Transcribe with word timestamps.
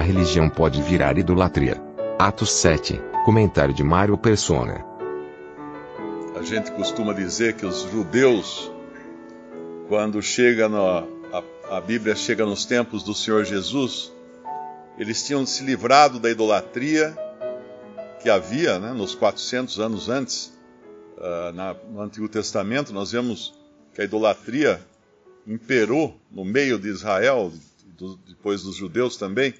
A 0.00 0.02
religião 0.02 0.48
pode 0.48 0.80
virar 0.80 1.18
idolatria. 1.18 1.76
Atos 2.18 2.52
7, 2.52 2.98
comentário 3.22 3.74
de 3.74 3.84
Mário 3.84 4.16
Persona. 4.16 4.82
A 6.34 6.42
gente 6.42 6.72
costuma 6.72 7.12
dizer 7.12 7.54
que 7.56 7.66
os 7.66 7.82
judeus, 7.82 8.72
quando 9.88 10.22
chega 10.22 10.68
a, 10.68 11.76
a 11.76 11.80
Bíblia 11.82 12.16
chega 12.16 12.46
nos 12.46 12.64
tempos 12.64 13.02
do 13.02 13.14
Senhor 13.14 13.44
Jesus, 13.44 14.10
eles 14.96 15.22
tinham 15.22 15.44
se 15.44 15.62
livrado 15.64 16.18
da 16.18 16.30
idolatria 16.30 17.14
que 18.22 18.30
havia 18.30 18.78
né, 18.78 18.94
nos 18.94 19.14
400 19.14 19.78
anos 19.80 20.08
antes. 20.08 20.50
Uh, 21.18 21.52
na, 21.52 21.76
no 21.90 22.00
Antigo 22.00 22.26
Testamento, 22.26 22.90
nós 22.90 23.12
vemos 23.12 23.52
que 23.92 24.00
a 24.00 24.04
idolatria 24.04 24.80
imperou 25.46 26.18
no 26.30 26.42
meio 26.42 26.78
de 26.78 26.88
Israel, 26.88 27.52
do, 27.98 28.16
depois 28.26 28.62
dos 28.62 28.76
judeus 28.76 29.18
também. 29.18 29.52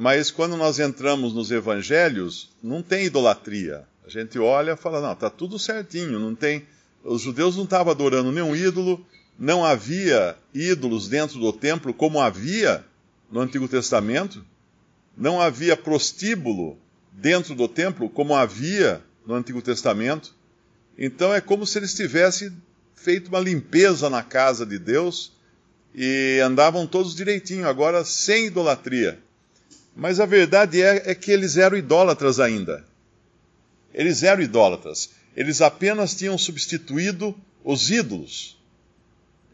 Mas 0.00 0.30
quando 0.30 0.56
nós 0.56 0.78
entramos 0.78 1.34
nos 1.34 1.50
evangelhos, 1.50 2.50
não 2.62 2.84
tem 2.84 3.06
idolatria. 3.06 3.82
A 4.06 4.08
gente 4.08 4.38
olha 4.38 4.74
e 4.74 4.76
fala, 4.76 5.00
não, 5.00 5.12
está 5.12 5.28
tudo 5.28 5.58
certinho, 5.58 6.20
não 6.20 6.36
tem. 6.36 6.64
Os 7.02 7.20
judeus 7.20 7.56
não 7.56 7.64
estavam 7.64 7.90
adorando 7.90 8.30
nenhum 8.30 8.54
ídolo, 8.54 9.04
não 9.36 9.64
havia 9.64 10.36
ídolos 10.54 11.08
dentro 11.08 11.40
do 11.40 11.52
templo 11.52 11.92
como 11.92 12.20
havia 12.20 12.84
no 13.28 13.40
Antigo 13.40 13.66
Testamento, 13.66 14.44
não 15.16 15.40
havia 15.40 15.76
prostíbulo 15.76 16.78
dentro 17.10 17.56
do 17.56 17.66
templo 17.66 18.08
como 18.08 18.36
havia 18.36 19.02
no 19.26 19.34
Antigo 19.34 19.60
Testamento. 19.60 20.32
Então 20.96 21.34
é 21.34 21.40
como 21.40 21.66
se 21.66 21.76
eles 21.76 21.92
tivessem 21.92 22.52
feito 22.94 23.26
uma 23.26 23.40
limpeza 23.40 24.08
na 24.08 24.22
casa 24.22 24.64
de 24.64 24.78
Deus 24.78 25.32
e 25.92 26.38
andavam 26.38 26.86
todos 26.86 27.16
direitinho, 27.16 27.66
agora 27.66 28.04
sem 28.04 28.46
idolatria. 28.46 29.18
Mas 29.98 30.20
a 30.20 30.26
verdade 30.26 30.80
é, 30.80 31.10
é 31.10 31.14
que 31.14 31.32
eles 31.32 31.56
eram 31.56 31.76
idólatras 31.76 32.38
ainda. 32.38 32.86
Eles 33.92 34.22
eram 34.22 34.40
idólatras. 34.40 35.10
Eles 35.36 35.60
apenas 35.60 36.14
tinham 36.14 36.38
substituído 36.38 37.34
os 37.64 37.90
ídolos. 37.90 38.56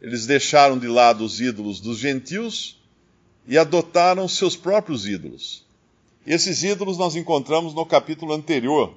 Eles 0.03 0.27
deixaram 0.27 0.79
de 0.79 0.87
lado 0.87 1.25
os 1.25 1.41
ídolos 1.41 1.81
dos 1.81 1.97
gentios 1.97 2.79
e 3.49 3.57
adotaram 3.57 4.29
seus 4.29 4.55
próprios 4.55 5.07
ídolos. 5.07 5.65
E 6.27 6.35
esses 6.35 6.63
ídolos 6.63 6.99
nós 6.99 7.17
encontramos 7.17 7.73
no 7.73 7.87
capítulo 7.87 8.35
anterior, 8.35 8.95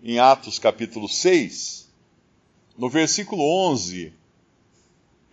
em 0.00 0.20
Atos 0.20 0.60
capítulo 0.60 1.08
6. 1.08 1.88
No 2.78 2.88
versículo 2.88 3.42
11, 3.72 4.12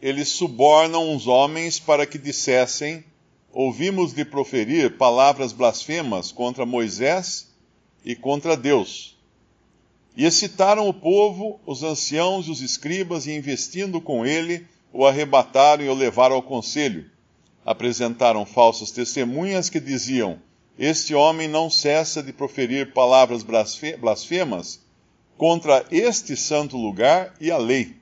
eles 0.02 0.30
subornam 0.30 1.08
uns 1.12 1.28
homens 1.28 1.80
para 1.80 2.08
que 2.08 2.18
dissessem 2.18 3.06
ouvimos 3.54 4.14
de 4.14 4.26
proferir 4.26 4.98
palavras 4.98 5.54
blasfemas 5.54 6.32
contra 6.32 6.66
Moisés 6.66 7.54
e 8.04 8.16
contra 8.16 8.58
Deus. 8.58 9.16
E 10.18 10.26
excitaram 10.26 10.90
o 10.90 10.94
povo, 10.94 11.60
os 11.66 11.84
anciãos 11.84 12.48
e 12.48 12.52
os 12.52 12.62
escribas, 12.62 13.28
e 13.28 13.32
investindo 13.32 14.02
com 14.02 14.26
ele, 14.26 14.66
o 14.92 15.06
arrebataram 15.06 15.84
e 15.84 15.90
o 15.90 15.94
levaram 15.94 16.36
ao 16.36 16.44
conselho. 16.44 17.10
Apresentaram 17.66 18.46
falsas 18.46 18.92
testemunhas 18.92 19.70
que 19.70 19.80
diziam: 19.80 20.40
Este 20.78 21.16
homem 21.16 21.48
não 21.48 21.70
cessa 21.70 22.22
de 22.22 22.34
proferir 22.34 22.92
palavras 22.94 23.44
blasfemas 23.44 24.82
contra 25.38 25.86
este 25.90 26.36
santo 26.36 26.76
lugar 26.78 27.34
e 27.40 27.50
a 27.50 27.58
lei. 27.58 27.96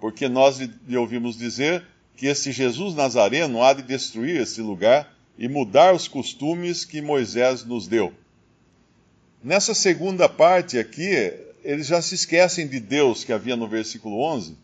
Porque 0.00 0.28
nós 0.28 0.58
lhe 0.58 0.96
ouvimos 0.96 1.36
dizer: 1.36 1.84
que 2.16 2.26
esse 2.26 2.52
Jesus 2.52 2.94
Nazareno 2.94 3.62
há 3.62 3.72
de 3.72 3.82
destruir 3.82 4.40
esse 4.40 4.60
lugar 4.60 5.12
e 5.38 5.48
mudar 5.48 5.94
os 5.94 6.06
costumes 6.06 6.84
que 6.84 7.02
Moisés 7.02 7.64
nos 7.64 7.88
deu. 7.88 8.12
Nessa 9.42 9.74
segunda 9.74 10.28
parte 10.28 10.78
aqui, 10.78 11.32
eles 11.62 11.86
já 11.86 12.00
se 12.00 12.14
esquecem 12.14 12.66
de 12.66 12.78
Deus 12.78 13.24
que 13.24 13.32
havia 13.32 13.56
no 13.56 13.68
versículo 13.68 14.20
11, 14.20 14.52
uh, 14.52 14.56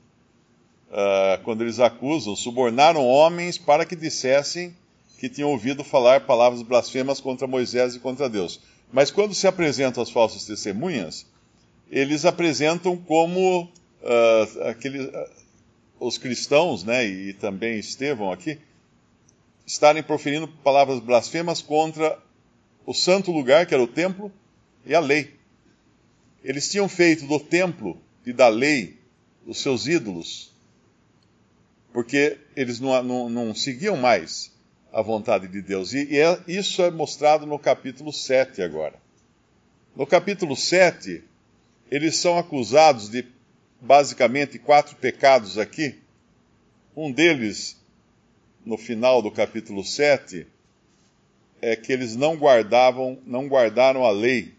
ah, 0.93 1.41
quando 1.45 1.63
eles 1.63 1.81
acusam, 1.81 2.37
subornaram 2.37 3.07
homens 3.07 3.59
para 3.59 3.85
que 3.85 3.97
dissessem 3.97 4.75
que 5.19 5.29
tinham 5.29 5.51
ouvido 5.51 5.85
falar 5.85 6.21
palavras 6.21 6.63
blasfemas 6.63 7.21
contra 7.21 7.47
Moisés 7.47 7.95
e 7.95 7.99
contra 7.99 8.29
Deus. 8.29 8.61
Mas 8.91 9.11
quando 9.11 9.35
se 9.35 9.47
apresentam 9.47 10.03
as 10.03 10.11
falsas 10.11 10.47
testemunhas, 10.47 11.27
eles 11.91 12.25
apresentam 12.25 12.97
como 12.97 13.65
uh, 13.65 14.69
aquele, 14.69 15.01
uh, 15.01 15.29
os 16.01 16.17
cristãos, 16.17 16.83
né, 16.83 17.07
e 17.07 17.35
também 17.35 17.79
Estevão 17.79 18.33
aqui, 18.33 18.59
estarem 19.67 20.03
proferindo 20.03 20.49
palavras 20.49 20.99
blasfemas 20.99 21.61
contra 21.61 22.19
o 22.87 22.95
santo 22.95 23.31
lugar, 23.31 23.67
que 23.67 23.75
era 23.75 23.83
o 23.83 23.87
templo, 23.87 24.33
e 24.85 24.95
a 24.95 25.01
lei. 25.01 25.35
Eles 26.43 26.71
tinham 26.71 26.89
feito 26.89 27.27
do 27.27 27.39
templo 27.39 28.01
e 28.25 28.33
da 28.33 28.49
lei 28.49 28.99
os 29.47 29.59
seus 29.59 29.87
ídolos, 29.87 30.51
porque 31.93 32.39
eles 32.57 32.81
não, 32.81 33.03
não, 33.03 33.29
não 33.29 33.55
seguiam 33.55 33.97
mais 33.97 34.51
a 34.93 35.03
vontade 35.03 35.47
de 35.49 35.61
Deus. 35.61 35.93
E, 35.93 36.15
e 36.15 36.19
é, 36.19 36.41
isso 36.49 36.83
é 36.83 36.91
mostrado 36.91 37.45
no 37.47 37.59
capítulo 37.59 38.13
7 38.13 38.63
agora. 38.63 38.95
No 39.95 40.07
capítulo 40.07 40.57
7, 40.57 41.23
eles 41.91 42.17
são 42.17 42.39
acusados 42.39 43.11
de 43.11 43.25
basicamente 43.81 44.59
quatro 44.59 44.97
pecados 44.97 45.57
aqui. 45.57 45.99
Um 46.95 47.11
deles, 47.11 47.81
no 48.65 48.77
final 48.77 49.23
do 49.23 49.31
capítulo 49.31 49.85
7, 49.85 50.47
é 51.63 51.75
que 51.77 51.93
eles 51.93 52.15
não 52.17 52.37
guardavam, 52.37 53.19
não 53.25 53.49
guardaram 53.49 54.05
a 54.05 54.11
lei. 54.11 54.55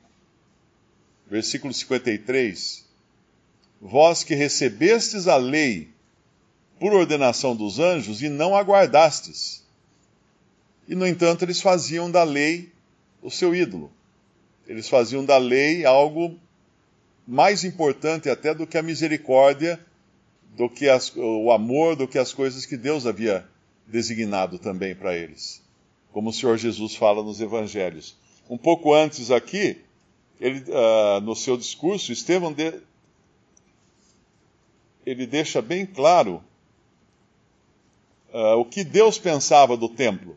Versículo 1.30 1.74
53. 1.74 2.86
Vós 3.80 4.24
que 4.24 4.36
recebestes 4.36 5.28
a 5.28 5.38
lei 5.38 5.90
por 6.80 6.94
ordenação 6.94 7.56
dos 7.56 7.80
anjos 7.80 8.22
e 8.22 8.30
não 8.30 8.56
a 8.56 8.62
guardastes. 8.62 9.64
E, 10.88 10.96
no 10.96 11.08
entanto, 11.08 11.44
eles 11.44 11.62
faziam 11.62 12.10
da 12.10 12.24
lei 12.24 12.72
o 13.22 13.30
seu 13.30 13.56
ídolo. 13.56 13.92
Eles 14.68 14.90
faziam 14.90 15.24
da 15.24 15.38
lei 15.38 15.86
algo 15.86 16.40
mais 17.28 17.64
importante 17.64 18.30
até 18.30 18.54
do 18.54 18.68
que 18.68 18.78
a 18.78 18.82
misericórdia, 18.82 19.80
do 20.56 20.70
que 20.70 20.90
as, 20.90 21.14
o 21.16 21.52
amor, 21.52 21.96
do 21.96 22.08
que 22.08 22.18
as 22.18 22.34
coisas 22.34 22.66
que 22.66 22.78
Deus 22.78 23.06
havia 23.06 23.48
designado 23.88 24.60
também 24.60 24.96
para 24.96 25.16
eles. 25.16 25.62
Como 26.12 26.30
o 26.30 26.34
Senhor 26.34 26.58
Jesus 26.58 26.96
fala 26.96 27.24
nos 27.24 27.40
evangelhos. 27.40 28.18
Um 28.50 28.58
pouco 28.58 28.94
antes 28.94 29.32
aqui, 29.32 29.82
ele, 30.40 30.64
uh, 30.70 31.22
no 31.22 31.36
seu 31.36 31.56
discurso, 31.56 32.12
Estevão 32.12 32.52
de, 32.52 32.82
ele 35.06 35.26
deixa 35.26 35.62
bem 35.62 35.86
claro 35.86 36.44
uh, 38.34 38.56
o 38.58 38.66
que 38.66 38.84
Deus 38.84 39.18
pensava 39.18 39.78
do 39.78 39.88
templo, 39.88 40.36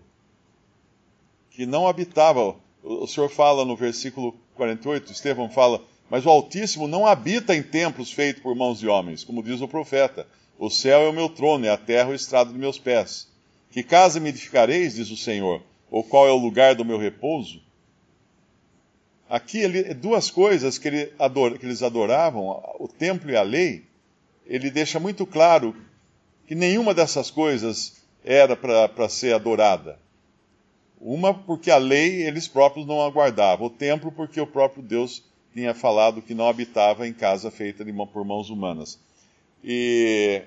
que 1.50 1.66
não 1.66 1.88
habitava. 1.88 2.56
O, 2.82 3.04
o 3.04 3.06
Senhor 3.08 3.28
fala 3.28 3.64
no 3.64 3.75
versículo 3.75 4.37
48, 4.54 5.10
Estevão 5.10 5.50
fala 5.50 5.82
mas 6.10 6.26
o 6.26 6.30
Altíssimo 6.30 6.86
não 6.86 7.06
habita 7.06 7.54
em 7.54 7.62
templos 7.62 8.12
feitos 8.12 8.42
por 8.42 8.54
mãos 8.54 8.78
de 8.78 8.88
homens, 8.88 9.24
como 9.24 9.42
diz 9.42 9.60
o 9.60 9.68
profeta. 9.68 10.26
O 10.58 10.70
céu 10.70 11.02
é 11.02 11.08
o 11.08 11.12
meu 11.12 11.28
trono 11.28 11.64
e 11.64 11.68
a 11.68 11.76
terra 11.76 12.10
o 12.10 12.14
estrado 12.14 12.52
de 12.52 12.58
meus 12.58 12.78
pés. 12.78 13.28
Que 13.70 13.82
casa 13.82 14.20
me 14.20 14.28
edificareis, 14.28 14.94
diz 14.94 15.10
o 15.10 15.16
Senhor, 15.16 15.62
ou 15.90 16.04
qual 16.04 16.28
é 16.28 16.30
o 16.30 16.38
lugar 16.38 16.74
do 16.74 16.84
meu 16.84 16.98
repouso? 16.98 17.60
Aqui, 19.28 19.58
ele, 19.58 19.94
duas 19.94 20.30
coisas 20.30 20.78
que, 20.78 20.86
ele 20.86 21.12
adora, 21.18 21.58
que 21.58 21.66
eles 21.66 21.82
adoravam, 21.82 22.62
o 22.78 22.86
templo 22.86 23.30
e 23.30 23.36
a 23.36 23.42
lei, 23.42 23.84
ele 24.46 24.70
deixa 24.70 25.00
muito 25.00 25.26
claro 25.26 25.74
que 26.46 26.54
nenhuma 26.54 26.94
dessas 26.94 27.30
coisas 27.30 28.04
era 28.22 28.54
para 28.54 29.08
ser 29.08 29.34
adorada. 29.34 29.98
Uma 31.00 31.34
porque 31.34 31.70
a 31.70 31.78
lei 31.78 32.22
eles 32.22 32.46
próprios 32.46 32.86
não 32.86 33.02
aguardavam, 33.02 33.66
o 33.66 33.70
templo 33.70 34.12
porque 34.12 34.40
o 34.40 34.46
próprio 34.46 34.82
Deus 34.82 35.24
tinha 35.54 35.72
falado 35.72 36.20
que 36.20 36.34
não 36.34 36.48
habitava 36.48 37.06
em 37.06 37.12
casa 37.12 37.50
feita 37.50 37.84
por 38.12 38.24
mãos 38.24 38.50
humanas. 38.50 38.98
E 39.62 40.42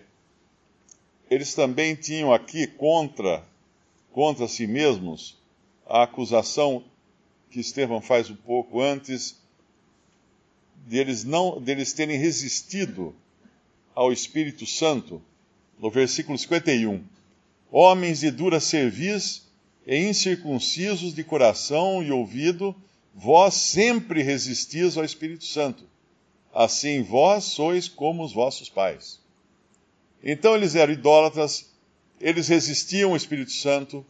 eles 1.32 1.56
também 1.56 1.96
tinham 1.96 2.34
aqui 2.34 2.68
contra, 2.68 3.44
contra 4.12 4.48
si 4.50 4.68
mesmos 4.68 5.38
a 5.88 6.04
acusação 6.04 6.84
que 7.50 7.62
Estevão 7.62 8.02
faz 8.02 8.30
um 8.30 8.36
pouco 8.36 8.82
antes 8.82 9.42
deles 10.86 11.24
não 11.24 11.60
deles 11.60 11.94
terem 11.94 12.18
resistido 12.18 13.16
ao 13.96 14.12
Espírito 14.12 14.66
Santo, 14.66 15.22
no 15.80 15.90
versículo 15.90 16.38
51. 16.38 17.02
Homens 17.72 18.20
de 18.20 18.30
dura 18.30 18.60
cerviz 18.60 19.48
e 19.86 19.98
incircuncisos 19.98 21.14
de 21.14 21.24
coração 21.24 22.04
e 22.04 22.12
ouvido, 22.12 22.76
vós 23.18 23.56
sempre 23.56 24.22
resistis 24.22 24.96
ao 24.96 25.04
Espírito 25.04 25.44
Santo. 25.44 25.84
Assim 26.54 27.02
vós 27.02 27.46
sois 27.46 27.88
como 27.88 28.24
os 28.24 28.32
vossos 28.32 28.70
pais. 28.70 29.20
Então 30.24 30.56
eles 30.56 30.76
eram 30.76 30.94
idólatras, 30.94 31.66
eles 32.22 32.48
resistiam 32.48 33.12
ao 33.12 33.18
Espírito 33.18 33.52
Santo, 33.52 34.06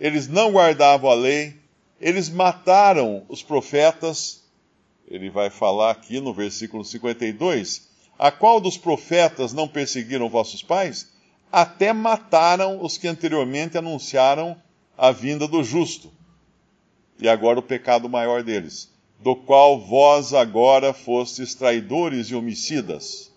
eles 0.00 0.26
não 0.26 0.50
guardavam 0.50 1.08
a 1.08 1.14
lei, 1.14 1.54
eles 2.00 2.28
mataram 2.28 3.24
os 3.28 3.44
profetas. 3.44 4.42
Ele 5.08 5.30
vai 5.30 5.50
falar 5.50 5.92
aqui 5.92 6.20
no 6.20 6.34
versículo 6.34 6.84
52: 6.84 7.88
A 8.18 8.32
qual 8.32 8.60
dos 8.60 8.76
profetas 8.76 9.52
não 9.52 9.68
perseguiram 9.68 10.28
vossos 10.28 10.62
pais? 10.64 11.08
Até 11.50 11.92
mataram 11.92 12.82
os 12.82 12.98
que 12.98 13.06
anteriormente 13.06 13.78
anunciaram 13.78 14.60
a 14.96 15.12
vinda 15.12 15.46
do 15.46 15.62
justo. 15.62 16.12
E 17.20 17.28
agora 17.28 17.58
o 17.58 17.62
pecado 17.62 18.08
maior 18.08 18.42
deles, 18.42 18.90
do 19.20 19.34
qual 19.34 19.80
vós 19.80 20.32
agora 20.32 20.92
fostes 20.92 21.54
traidores 21.54 22.28
e 22.28 22.34
homicidas. 22.34 23.32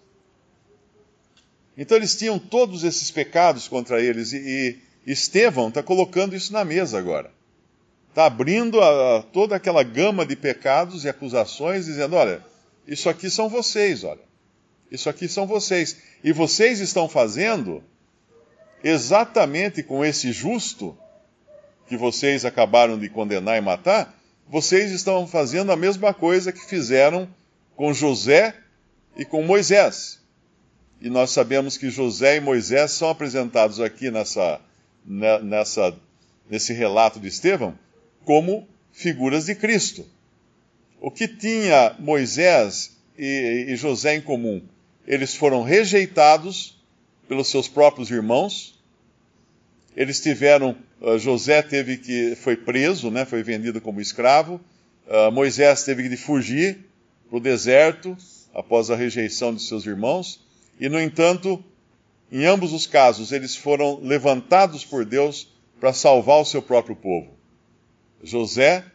Então 1.78 1.98
eles 1.98 2.16
tinham 2.16 2.38
todos 2.38 2.84
esses 2.84 3.10
pecados 3.10 3.68
contra 3.68 4.02
eles, 4.02 4.34
e, 4.34 4.78
e 5.06 5.12
Estevão 5.12 5.70
está 5.70 5.82
colocando 5.82 6.36
isso 6.36 6.54
na 6.54 6.64
mesa 6.64 7.00
agora. 7.00 7.32
Está 8.10 8.26
abrindo 8.26 8.80
a, 8.82 9.18
a, 9.18 9.24
toda 9.24 9.56
aquela 9.56 9.84
gama 9.84 10.26
de 10.26 10.36
pecados 10.36 11.06
e 11.06 11.10
acusações, 11.10 11.86
dizendo: 11.86 12.16
olha, 12.16 12.46
isso 12.86 13.10
aqui 13.10 13.30
são 13.30 13.50
vocês, 13.50 14.04
olha. 14.04 14.32
Isso 14.92 15.10
aqui 15.10 15.28
são 15.30 15.48
vocês. 15.48 15.98
E 16.22 16.34
vocês 16.34 16.82
estão 16.82 17.08
fazendo 17.08 17.82
exatamente 18.84 19.82
com 19.82 20.04
esse 20.04 20.34
justo 20.34 20.98
que 21.92 21.98
vocês 21.98 22.46
acabaram 22.46 22.98
de 22.98 23.10
condenar 23.10 23.58
e 23.58 23.62
matar, 23.62 24.18
vocês 24.48 24.92
estão 24.92 25.28
fazendo 25.28 25.74
a 25.74 25.76
mesma 25.76 26.14
coisa 26.14 26.50
que 26.50 26.66
fizeram 26.66 27.28
com 27.76 27.94
José 27.94 28.56
e 29.18 29.26
com 29.26 29.44
Moisés. 29.44 30.22
E 31.02 31.10
nós 31.10 31.32
sabemos 31.32 31.76
que 31.76 31.90
José 31.90 32.38
e 32.38 32.40
Moisés 32.40 32.92
são 32.92 33.10
apresentados 33.10 33.82
aqui 33.82 34.10
nessa, 34.10 34.62
nessa, 35.06 35.94
nesse 36.50 36.72
relato 36.72 37.20
de 37.20 37.28
Estevão 37.28 37.78
como 38.24 38.66
figuras 38.94 39.48
de 39.48 39.56
Cristo. 39.56 40.06
O 41.02 41.12
que 41.12 41.28
tinha 41.28 41.94
Moisés 42.00 42.96
e, 43.18 43.66
e 43.68 43.76
José 43.76 44.16
em 44.16 44.22
comum? 44.22 44.62
Eles 45.06 45.36
foram 45.36 45.62
rejeitados 45.62 46.82
pelos 47.28 47.50
seus 47.50 47.68
próprios 47.68 48.10
irmãos. 48.10 48.80
Eles 49.94 50.22
tiveram, 50.22 50.78
José 51.18 51.62
teve 51.64 51.98
que 51.98 52.36
foi 52.36 52.56
preso, 52.56 53.10
né, 53.10 53.26
foi 53.26 53.42
vendido 53.42 53.82
como 53.82 54.00
escravo. 54.00 54.62
Uh, 55.08 55.32
Moisés 55.32 55.84
teve 55.84 56.08
que 56.08 56.16
fugir 56.16 56.80
para 57.28 57.38
o 57.38 57.42
deserto 57.42 58.16
após 58.54 58.92
a 58.92 58.96
rejeição 58.96 59.54
de 59.54 59.64
seus 59.64 59.86
irmãos. 59.86 60.40
E 60.80 60.88
no 60.88 61.00
entanto, 61.00 61.64
em 62.32 62.46
ambos 62.46 62.72
os 62.72 62.86
casos, 62.86 63.32
eles 63.32 63.56
foram 63.56 64.00
levantados 64.02 64.86
por 64.86 65.04
Deus 65.04 65.48
para 65.80 65.92
salvar 65.92 66.40
o 66.40 66.46
seu 66.46 66.62
próprio 66.62 66.96
povo. 66.96 67.32
José 68.24 68.86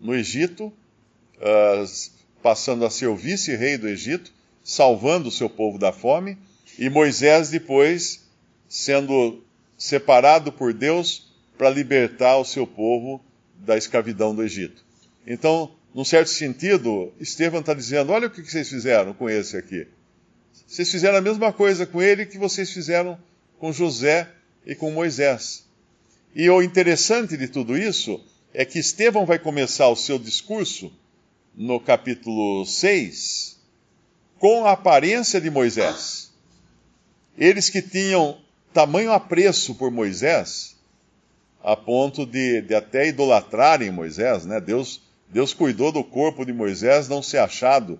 no 0.00 0.14
Egito, 0.14 0.66
uh, 0.66 2.12
passando 2.40 2.84
a 2.86 2.90
ser 2.90 3.08
o 3.08 3.16
vice-rei 3.16 3.76
do 3.76 3.88
Egito, 3.88 4.32
salvando 4.62 5.28
o 5.28 5.32
seu 5.32 5.50
povo 5.50 5.78
da 5.78 5.92
fome, 5.92 6.38
e 6.78 6.88
Moisés 6.88 7.50
depois 7.50 8.24
sendo 8.68 9.42
separado 9.76 10.52
por 10.52 10.72
Deus 10.72 11.25
para 11.56 11.70
libertar 11.70 12.36
o 12.36 12.44
seu 12.44 12.66
povo 12.66 13.24
da 13.54 13.76
escravidão 13.76 14.34
do 14.34 14.42
Egito. 14.42 14.84
Então, 15.26 15.70
num 15.94 16.04
certo 16.04 16.28
sentido, 16.28 17.12
Estevão 17.18 17.60
está 17.60 17.74
dizendo: 17.74 18.12
olha 18.12 18.28
o 18.28 18.30
que 18.30 18.42
vocês 18.42 18.68
fizeram 18.68 19.14
com 19.14 19.28
esse 19.28 19.56
aqui. 19.56 19.86
Vocês 20.66 20.90
fizeram 20.90 21.18
a 21.18 21.22
mesma 21.22 21.52
coisa 21.52 21.86
com 21.86 22.02
ele 22.02 22.26
que 22.26 22.38
vocês 22.38 22.70
fizeram 22.70 23.18
com 23.58 23.72
José 23.72 24.28
e 24.64 24.74
com 24.74 24.90
Moisés. 24.90 25.64
E 26.34 26.50
o 26.50 26.62
interessante 26.62 27.36
de 27.36 27.48
tudo 27.48 27.78
isso 27.78 28.22
é 28.52 28.64
que 28.64 28.78
Estevão 28.78 29.24
vai 29.24 29.38
começar 29.38 29.88
o 29.88 29.96
seu 29.96 30.18
discurso 30.18 30.92
no 31.54 31.80
capítulo 31.80 32.66
6 32.66 33.56
com 34.38 34.66
a 34.66 34.72
aparência 34.72 35.40
de 35.40 35.50
Moisés. 35.50 36.30
Eles 37.38 37.70
que 37.70 37.80
tinham 37.80 38.38
tamanho 38.72 39.12
apreço 39.12 39.74
por 39.74 39.90
Moisés, 39.90 40.75
a 41.66 41.74
ponto 41.74 42.24
de, 42.24 42.60
de 42.60 42.76
até 42.76 43.08
idolatrarem 43.08 43.90
Moisés, 43.90 44.46
né? 44.46 44.60
Deus, 44.60 45.02
Deus 45.28 45.52
cuidou 45.52 45.90
do 45.90 46.04
corpo 46.04 46.46
de 46.46 46.52
Moisés 46.52 47.08
não 47.08 47.20
ser 47.20 47.38
achado 47.38 47.98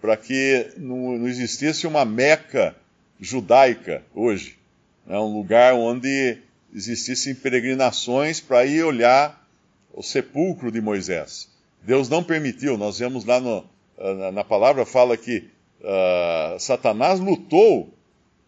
para 0.00 0.16
que 0.16 0.70
não, 0.76 1.18
não, 1.18 1.26
existisse 1.26 1.88
uma 1.88 2.04
meca 2.04 2.72
judaica 3.20 4.04
hoje, 4.14 4.56
né? 5.04 5.18
um 5.18 5.36
lugar 5.36 5.74
onde 5.74 6.38
existissem 6.72 7.34
peregrinações 7.34 8.40
para 8.40 8.64
ir 8.64 8.84
olhar 8.84 9.44
o 9.92 10.00
sepulcro 10.00 10.70
de 10.70 10.80
Moisés. 10.80 11.48
Deus 11.82 12.08
não 12.08 12.22
permitiu, 12.22 12.78
nós 12.78 13.00
vemos 13.00 13.24
lá 13.24 13.40
no, 13.40 13.64
ah, 13.98 14.30
na 14.30 14.44
palavra, 14.44 14.86
fala 14.86 15.16
que 15.16 15.48
uh, 15.80 16.60
Satanás 16.60 17.18
lutou 17.18 17.92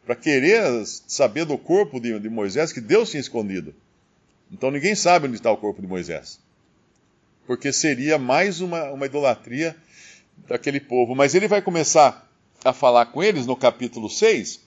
para 0.04 0.14
querer 0.14 0.62
saber 0.86 1.44
do 1.44 1.58
corpo 1.58 1.98
de, 1.98 2.16
de, 2.20 2.28
Moisés 2.28 2.72
que 2.72 2.80
Deus 2.80 3.10
tinha 3.10 3.20
escondido. 3.20 3.74
Então 4.50 4.70
ninguém 4.70 4.94
sabe 4.94 5.26
onde 5.26 5.36
está 5.36 5.50
o 5.50 5.56
corpo 5.56 5.80
de 5.80 5.88
Moisés. 5.88 6.40
Porque 7.46 7.72
seria 7.72 8.18
mais 8.18 8.60
uma, 8.60 8.90
uma 8.90 9.06
idolatria 9.06 9.76
daquele 10.48 10.80
povo. 10.80 11.14
Mas 11.14 11.34
ele 11.34 11.48
vai 11.48 11.62
começar 11.62 12.28
a 12.64 12.72
falar 12.72 13.06
com 13.06 13.22
eles 13.22 13.46
no 13.46 13.56
capítulo 13.56 14.10
6, 14.10 14.60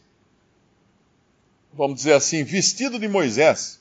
vamos 1.74 1.98
dizer 1.98 2.13
assim, 2.13 2.44
vestido 2.44 2.98
de 2.98 3.08
Moisés 3.08 3.80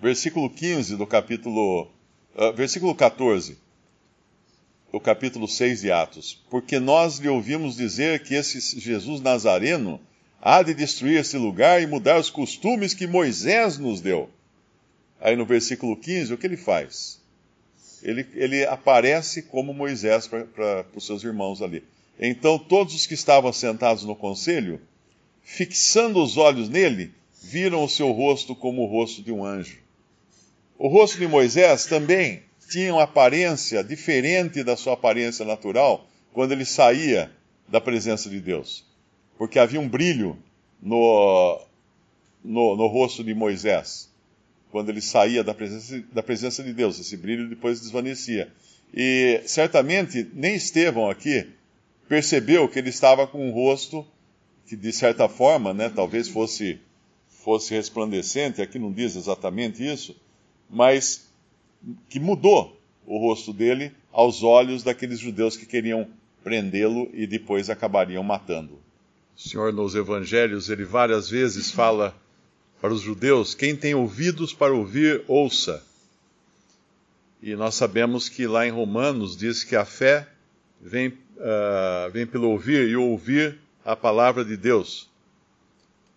versículo 0.00 0.48
15 0.48 0.96
do 0.96 1.06
capítulo. 1.06 1.88
Uh, 2.34 2.52
versículo 2.54 2.94
14 2.94 3.58
do 4.92 5.00
capítulo 5.00 5.48
6 5.48 5.80
de 5.80 5.90
Atos. 5.90 6.40
Porque 6.48 6.78
nós 6.78 7.18
lhe 7.18 7.28
ouvimos 7.28 7.76
dizer 7.76 8.22
que 8.22 8.34
esse 8.34 8.78
Jesus 8.78 9.20
Nazareno 9.20 10.00
há 10.40 10.62
de 10.62 10.74
destruir 10.74 11.20
esse 11.20 11.36
lugar 11.36 11.82
e 11.82 11.86
mudar 11.86 12.18
os 12.18 12.30
costumes 12.30 12.94
que 12.94 13.06
Moisés 13.06 13.78
nos 13.78 14.00
deu. 14.00 14.30
Aí 15.20 15.34
no 15.36 15.44
versículo 15.44 15.96
15, 15.96 16.32
o 16.32 16.38
que 16.38 16.46
ele 16.46 16.56
faz? 16.56 17.20
Ele, 18.02 18.26
ele 18.34 18.64
aparece 18.64 19.42
como 19.42 19.74
Moisés 19.74 20.28
para 20.28 20.86
os 20.94 21.04
seus 21.04 21.24
irmãos 21.24 21.60
ali. 21.60 21.82
Então 22.18 22.58
todos 22.58 22.94
os 22.94 23.06
que 23.06 23.14
estavam 23.14 23.52
sentados 23.52 24.04
no 24.04 24.14
conselho, 24.14 24.80
fixando 25.42 26.22
os 26.22 26.36
olhos 26.36 26.68
nele, 26.68 27.12
viram 27.42 27.84
o 27.84 27.88
seu 27.88 28.10
rosto 28.12 28.54
como 28.54 28.82
o 28.82 28.86
rosto 28.86 29.22
de 29.22 29.32
um 29.32 29.44
anjo. 29.44 29.78
O 30.78 30.88
rosto 30.88 31.18
de 31.18 31.26
Moisés 31.26 31.86
também 31.86 32.42
tinha 32.68 32.92
uma 32.92 33.04
aparência 33.04 33.82
diferente 33.82 34.62
da 34.62 34.76
sua 34.76 34.92
aparência 34.92 35.44
natural 35.44 36.06
quando 36.32 36.52
ele 36.52 36.64
saía 36.64 37.32
da 37.66 37.80
presença 37.80 38.30
de 38.30 38.40
Deus. 38.40 38.87
Porque 39.38 39.58
havia 39.58 39.80
um 39.80 39.88
brilho 39.88 40.36
no, 40.82 41.60
no, 42.44 42.76
no 42.76 42.86
rosto 42.88 43.24
de 43.24 43.32
Moisés 43.34 44.08
quando 44.70 44.90
ele 44.90 45.00
saía 45.00 45.42
da 45.42 45.54
presença, 45.54 46.04
da 46.12 46.22
presença 46.22 46.62
de 46.62 46.74
Deus. 46.74 47.00
Esse 47.00 47.16
brilho 47.16 47.48
depois 47.48 47.80
desvanecia. 47.80 48.52
E 48.92 49.40
certamente 49.46 50.28
nem 50.34 50.56
Estevão 50.56 51.08
aqui 51.08 51.46
percebeu 52.06 52.68
que 52.68 52.78
ele 52.78 52.90
estava 52.90 53.26
com 53.26 53.48
um 53.48 53.52
rosto 53.52 54.04
que, 54.66 54.76
de 54.76 54.92
certa 54.92 55.28
forma, 55.28 55.72
né, 55.72 55.88
talvez 55.88 56.28
fosse, 56.28 56.78
fosse 57.28 57.72
resplandecente. 57.72 58.60
Aqui 58.60 58.78
não 58.78 58.92
diz 58.92 59.16
exatamente 59.16 59.82
isso 59.86 60.14
mas 60.68 61.28
que 62.08 62.20
mudou 62.20 62.78
o 63.06 63.18
rosto 63.18 63.52
dele 63.52 63.92
aos 64.12 64.42
olhos 64.42 64.82
daqueles 64.82 65.18
judeus 65.18 65.56
que 65.56 65.64
queriam 65.64 66.08
prendê-lo 66.44 67.08
e 67.14 67.26
depois 67.26 67.70
acabariam 67.70 68.22
matando. 68.22 68.78
O 69.38 69.48
Senhor, 69.48 69.72
nos 69.72 69.94
evangelhos, 69.94 70.68
ele 70.68 70.84
várias 70.84 71.30
vezes 71.30 71.70
fala 71.70 72.12
para 72.80 72.92
os 72.92 73.00
judeus: 73.00 73.54
quem 73.54 73.76
tem 73.76 73.94
ouvidos 73.94 74.52
para 74.52 74.74
ouvir, 74.74 75.22
ouça. 75.28 75.80
E 77.40 77.54
nós 77.54 77.76
sabemos 77.76 78.28
que 78.28 78.48
lá 78.48 78.66
em 78.66 78.70
Romanos 78.70 79.36
diz 79.36 79.62
que 79.62 79.76
a 79.76 79.84
fé 79.84 80.28
vem, 80.80 81.10
uh, 81.36 82.10
vem 82.12 82.26
pelo 82.26 82.50
ouvir 82.50 82.88
e 82.88 82.96
ouvir 82.96 83.56
a 83.84 83.94
palavra 83.94 84.44
de 84.44 84.56
Deus. 84.56 85.08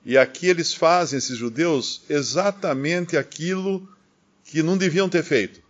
E 0.04 0.18
aqui 0.18 0.48
eles 0.48 0.74
fazem, 0.74 1.20
esses 1.20 1.38
judeus, 1.38 2.02
exatamente 2.10 3.16
aquilo 3.16 3.88
que 4.44 4.64
não 4.64 4.76
deviam 4.76 5.08
ter 5.08 5.24
feito. 5.24 5.62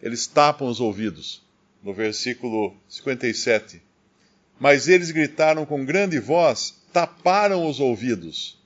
Eles 0.00 0.28
tapam 0.28 0.68
os 0.68 0.78
ouvidos. 0.78 1.42
No 1.82 1.92
versículo 1.92 2.76
57. 2.88 3.82
Mas 4.58 4.88
eles 4.88 5.10
gritaram 5.10 5.66
com 5.66 5.84
grande 5.84 6.18
voz, 6.18 6.74
taparam 6.92 7.68
os 7.68 7.80
ouvidos 7.80 8.58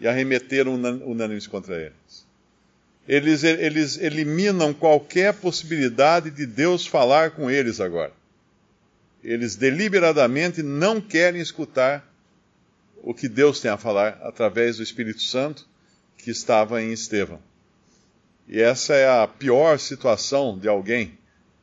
e 0.00 0.06
arremeteram 0.06 0.74
unânimes 0.74 1.46
contra 1.46 1.76
eles. 1.76 2.26
eles. 3.08 3.44
Eles 3.44 3.98
eliminam 3.98 4.72
qualquer 4.72 5.34
possibilidade 5.34 6.30
de 6.30 6.46
Deus 6.46 6.86
falar 6.86 7.32
com 7.32 7.50
eles 7.50 7.80
agora. 7.80 8.12
Eles 9.22 9.54
deliberadamente 9.54 10.62
não 10.62 11.00
querem 11.00 11.40
escutar 11.40 12.08
o 13.02 13.12
que 13.12 13.28
Deus 13.28 13.60
tem 13.60 13.70
a 13.70 13.76
falar 13.76 14.18
através 14.22 14.76
do 14.76 14.82
Espírito 14.82 15.22
Santo 15.22 15.66
que 16.16 16.30
estava 16.30 16.80
em 16.82 16.92
Estevão. 16.92 17.40
E 18.48 18.60
essa 18.60 18.94
é 18.94 19.08
a 19.08 19.26
pior 19.26 19.78
situação 19.78 20.58
de 20.58 20.68
alguém 20.68 21.18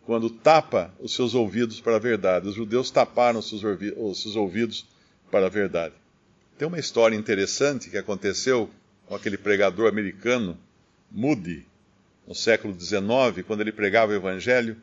quando 0.09 0.27
tapa 0.27 0.91
os 0.99 1.13
seus 1.13 1.35
ouvidos 1.35 1.79
para 1.79 1.97
a 1.97 1.99
verdade. 1.99 2.47
Os 2.47 2.55
judeus 2.55 2.89
taparam 2.89 3.37
os 3.37 3.47
seus, 3.47 3.61
os 3.95 4.19
seus 4.19 4.35
ouvidos 4.35 4.87
para 5.29 5.45
a 5.45 5.49
verdade. 5.49 5.93
Tem 6.57 6.67
uma 6.67 6.79
história 6.79 7.15
interessante 7.15 7.91
que 7.91 7.97
aconteceu 7.97 8.71
com 9.05 9.13
aquele 9.13 9.37
pregador 9.37 9.87
americano, 9.87 10.57
Moody, 11.11 11.63
no 12.27 12.33
século 12.33 12.73
XIX, 12.73 13.45
quando 13.45 13.61
ele 13.61 13.71
pregava 13.71 14.11
o 14.11 14.15
Evangelho, 14.15 14.77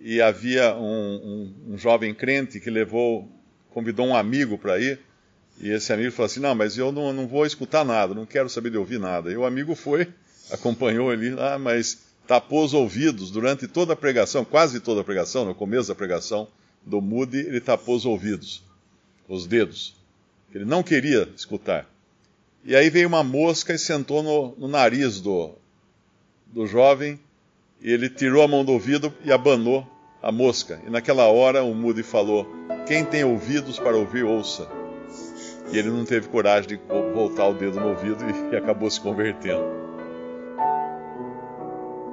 e 0.00 0.18
havia 0.22 0.74
um, 0.74 1.52
um, 1.68 1.74
um 1.74 1.76
jovem 1.76 2.14
crente 2.14 2.58
que 2.58 2.70
levou, 2.70 3.30
convidou 3.68 4.06
um 4.06 4.16
amigo 4.16 4.56
para 4.56 4.78
ir, 4.80 4.98
e 5.60 5.68
esse 5.68 5.92
amigo 5.92 6.10
falou 6.10 6.24
assim: 6.24 6.40
Não, 6.40 6.54
mas 6.54 6.78
eu 6.78 6.90
não, 6.90 7.12
não 7.12 7.28
vou 7.28 7.44
escutar 7.44 7.84
nada, 7.84 8.14
não 8.14 8.24
quero 8.24 8.48
saber 8.48 8.70
de 8.70 8.78
ouvir 8.78 8.98
nada. 8.98 9.30
E 9.30 9.36
o 9.36 9.44
amigo 9.44 9.74
foi, 9.74 10.08
acompanhou 10.50 11.12
ele 11.12 11.34
lá, 11.34 11.58
mas 11.58 12.07
tapou 12.28 12.62
os 12.62 12.74
ouvidos 12.74 13.30
durante 13.30 13.66
toda 13.66 13.94
a 13.94 13.96
pregação, 13.96 14.44
quase 14.44 14.80
toda 14.80 15.00
a 15.00 15.04
pregação, 15.04 15.46
no 15.46 15.54
começo 15.54 15.88
da 15.88 15.94
pregação 15.94 16.46
do 16.84 17.00
Moody, 17.00 17.38
ele 17.38 17.58
tapou 17.58 17.96
os 17.96 18.04
ouvidos, 18.04 18.62
os 19.26 19.46
dedos. 19.46 19.96
Ele 20.54 20.66
não 20.66 20.82
queria 20.82 21.26
escutar. 21.34 21.86
E 22.62 22.76
aí 22.76 22.90
veio 22.90 23.08
uma 23.08 23.24
mosca 23.24 23.72
e 23.72 23.78
sentou 23.78 24.22
no, 24.22 24.54
no 24.58 24.68
nariz 24.68 25.22
do, 25.22 25.52
do 26.46 26.66
jovem, 26.66 27.18
e 27.80 27.90
ele 27.90 28.10
tirou 28.10 28.42
a 28.42 28.48
mão 28.48 28.62
do 28.62 28.72
ouvido 28.72 29.12
e 29.24 29.32
abanou 29.32 29.86
a 30.22 30.30
mosca. 30.30 30.78
E 30.86 30.90
naquela 30.90 31.28
hora 31.28 31.64
o 31.64 31.74
Moody 31.74 32.02
falou: 32.02 32.46
Quem 32.86 33.06
tem 33.06 33.24
ouvidos 33.24 33.78
para 33.78 33.96
ouvir, 33.96 34.24
ouça. 34.24 34.68
E 35.72 35.78
ele 35.78 35.88
não 35.88 36.04
teve 36.04 36.28
coragem 36.28 36.68
de 36.68 36.80
voltar 37.14 37.48
o 37.48 37.54
dedo 37.54 37.80
no 37.80 37.88
ouvido 37.88 38.22
e, 38.24 38.54
e 38.54 38.56
acabou 38.56 38.90
se 38.90 39.00
convertendo. 39.00 39.87